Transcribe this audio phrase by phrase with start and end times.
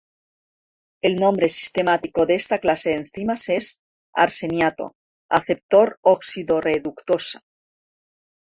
[1.03, 7.43] El nombre sistemático de esta clase de enzimas es "arseniato:aceptor oxidorreductasa".